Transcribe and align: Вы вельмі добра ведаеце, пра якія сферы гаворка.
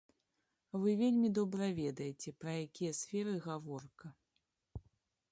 Вы 0.83 0.93
вельмі 1.01 1.27
добра 1.39 1.67
ведаеце, 1.81 2.33
пра 2.43 2.51
якія 2.67 2.93
сферы 3.01 3.35
гаворка. 3.45 4.07